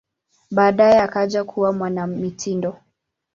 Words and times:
Baadaye 0.51 0.99
akaja 1.01 1.43
kuwa 1.43 1.73
mwanamitindo. 1.73 2.77